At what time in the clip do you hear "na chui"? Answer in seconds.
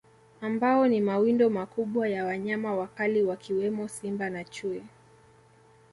4.29-4.83